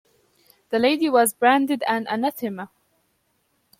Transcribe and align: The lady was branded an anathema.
The 0.71 0.79
lady 0.79 1.11
was 1.11 1.31
branded 1.31 1.83
an 1.87 2.07
anathema. 2.09 2.71